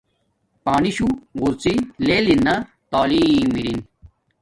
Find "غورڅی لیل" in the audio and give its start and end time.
1.39-2.25